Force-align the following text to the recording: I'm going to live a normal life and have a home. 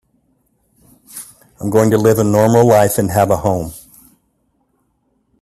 I'm 1.59 1.69
going 1.69 1.91
to 1.91 1.97
live 1.99 2.17
a 2.17 2.23
normal 2.23 2.65
life 2.67 2.97
and 2.97 3.11
have 3.11 3.29
a 3.29 3.37
home. 3.37 3.71